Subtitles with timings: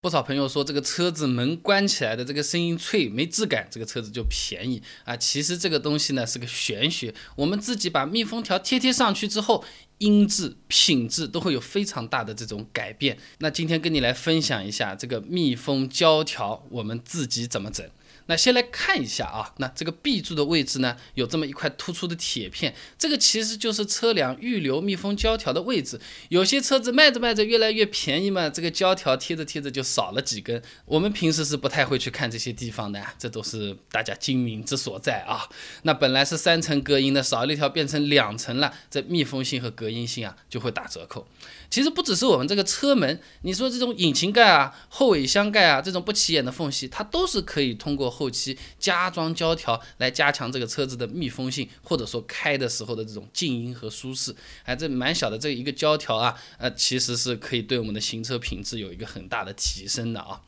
[0.00, 5.16] 不少朋友说这个车子门关起来的这个声音脆没质感，这个车子就便宜啊。
[5.16, 9.64] 其实这个东西呢是个玄学，我们自己把密封条贴贴上去之后，
[9.98, 13.18] 音质品质都会有非常大的这种改变。
[13.38, 17.84] 那今天跟你来分享一下这个密封胶条，我们自己怎么整。
[18.30, 25.98] 那先来看一下啊，那这个 B 柱的位置呢，有这么一块突出的铁片，这个其实就是车辆预留密封胶条的位置。
[26.28, 30.62] 有些车子卖着卖着越来越便宜嘛，这个胶条贴着贴着就少了几根。
[30.84, 35.48] 我们平时是不太会去看这些地方的，这都是大家精明之所在啊。
[35.82, 41.26] 那本来是三层隔音的，少了一条变成两层了，这密封性和隔音性啊就会打折扣。
[41.70, 54.34] 其实不只是我们这个车门，你说这种引擎盖啊、后尾箱盖啊这种不起眼的缝隙，它都是可以通过后期加装胶条来加强这个车子的密封性，或者说开的时候的这种静音和舒适。
[54.64, 60.40] 哎，这蛮小的这一个胶条啊，呃，其实是可以对我们的行车品质有一个很大的提提升的啊。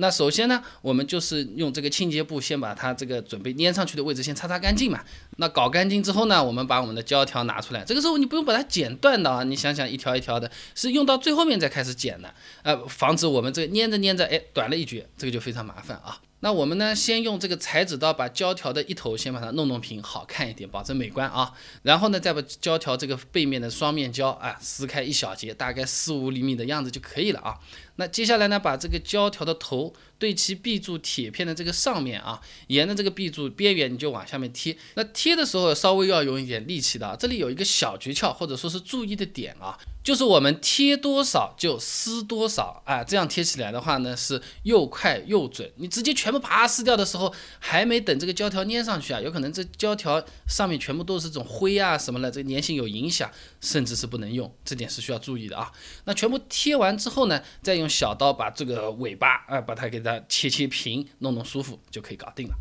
[0.00, 5.02] 那首先呢，我们就是用这个清洁布先把它这个准备粘上去的位置先擦擦干净嘛。
[5.38, 7.82] 那搞干净之后呢，我们把我们的胶条拿出来。
[7.84, 16.20] 这个时候你不用把它剪断的啊，你想想一条一条的，是用到最后面再开始剪的，呃，防止我们这个粘着粘着，哎，短了一截，这个就非常麻烦啊。
[16.40, 21.52] 那我们呢，先用这个裁纸刀把胶条的一头先把它弄弄平，好看一点，保证美观啊。
[21.82, 27.58] 然后呢，再把胶条这个背面的双面胶啊撕开一小截，大概四五厘米的样子就可以了啊。
[27.96, 34.76] 那接下来呢，把这个胶条的头对齐 B 柱铁片的这个上面啊，沿着这个 B 柱边缘你就往下面贴。
[34.94, 37.16] 那贴的时候稍微要用一点力气的啊。
[37.18, 45.70] 这里有一个小诀窍或者说是注意的点啊，就是我们贴多少就撕多少啊，这样贴起来的话呢是又快又准。
[45.76, 55.72] 你直接全部啪撕掉的时候，还没等这个胶条粘上去啊，有可能这胶条上面全部都是这种灰啊什么的，这粘性有影响，甚至是不能用，这点是需要注意的啊。
[56.04, 57.88] 那全部贴完之后呢，再用。
[57.88, 62.56] 小刀把这个尾巴啊，把它给它切切平，弄弄舒服就可以搞定了。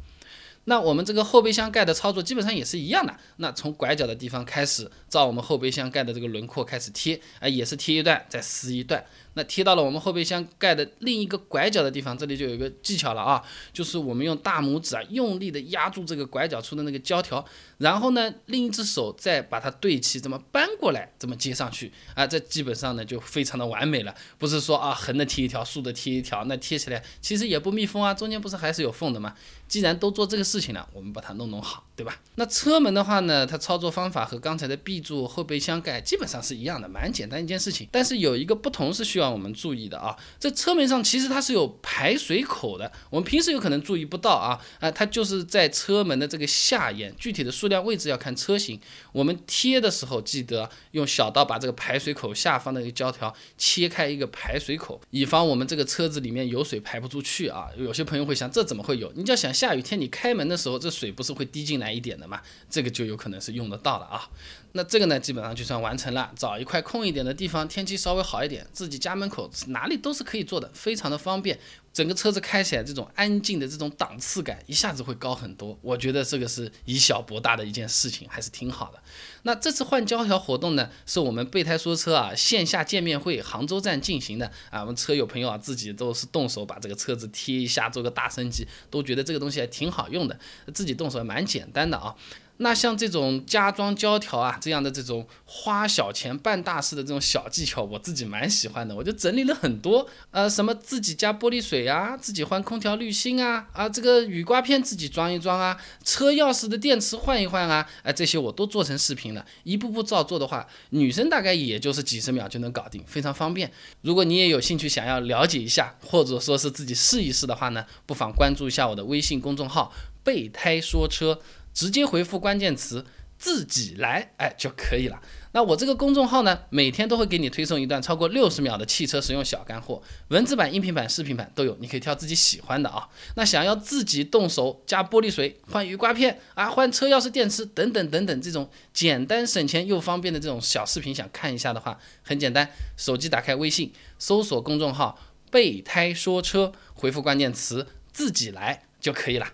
[0.69, 3.15] 那我们这个后备箱盖的操作基本上也是一样的。
[3.37, 9.03] 那从拐角的地方开始，照我们后备箱盖的这个轮廓开始贴，啊，也是贴一段再撕一段。
[9.35, 13.41] 那贴到了我们后备箱盖的另一个拐角的地方，这里就有一个技巧了啊，
[13.71, 17.45] 就是我们用大拇指啊，用力的压住这个拐角处的那个胶条，
[17.77, 24.13] 然后呢，另一只手再把它对齐，这么搬过来，这么接上去啊，这基本上呢就非常的完美了。
[24.39, 29.35] 不是说啊，横的贴一条，竖的贴一条，那贴起来其实也不密封啊，中间不是还是有缝的吗？
[29.67, 32.19] 既然都做这个事事情了，我们把它弄弄好，对吧？
[32.33, 37.87] 那车门的话呢，它操作方法和刚才的 B 柱后备箱盖基本上是一样的，蛮简单一件事情。
[37.91, 48.79] 但是有一个不同是需要我们注意的啊，这车门上其实它是有排水口的，我们平时有可能注意不到啊，啊，它就是在车门的这个下沿，具体的数量位置要看车型。
[49.11, 57.67] 我们贴的时候记得用小刀把这个排水口下方的一个胶条切开一个排水口，以防我们这个车子里面有水排不出去啊。
[57.77, 59.11] 有些朋友会想，这怎么会有？
[59.13, 59.53] 你就要想。
[59.57, 62.41] 下雨天你开门的时候，这水不是会滴进来一点的吗？
[62.69, 64.29] 这个就有可能是用得到了啊。
[64.73, 66.31] 那这个呢，基本上就算完成了。
[66.35, 71.59] 找一块空一点的地方，天气稍微好一点，自己家门口哪里都是可以做的，非常的方便。
[71.93, 75.75] 整个车子开起来，这种安静的这种档次感一下子会高很多。
[75.81, 79.01] 我觉得这个是以小博大的一件事情，还是挺好的。
[79.41, 84.81] 那这次换胶条活动呢，是我们备胎说车啊线下见面会杭州站进行的啊。
[84.81, 90.36] 我们车友朋友啊自己都是动手把这个车子贴一下，做个大升级，都觉得这个东西还挺好用的，
[90.73, 92.15] 自己动手蛮简单的啊。
[92.57, 98.95] 那像这种加装胶条啊，这样的这种花小钱办大事的这种小技巧，我自己蛮喜欢的。
[98.95, 113.71] 我就整理了很多，呃，什么自己加玻璃水啊，自己换空调滤芯啊，啊，这个雨刮片自己装一装啊，车钥匙的电池换一换啊，哎，这些我都做成视频了，一步步照做的话，女生大概也就是几十秒就能搞定，非常方便。
[114.01, 119.93] 如果你也有兴趣想要了解一下，或者说是自己试一试的话呢，不妨关注一下我的微信公众号
[120.25, 121.39] “备胎说车”。
[121.77, 123.05] 直接回复关键词
[123.37, 125.21] “自己来”哎就可以了。
[125.51, 133.07] 那我这个公众号呢，每天都会给你推送一段超过六十秒的汽车实用小干货，文字版、音频版、视频版都有，你可以挑自己喜欢的啊。
[133.35, 145.19] 那想要自己动手加玻璃水、换雨刮片啊、换车钥匙电池等等等等这种简单省钱又方便的这种小视频，想看一下的话，很简单，手机打开微信，搜索公众号
[145.51, 149.53] “备胎说车”，回复关键词“自己来”就可以了。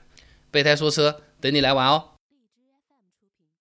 [0.51, 2.12] 备胎说车，等你来玩哦。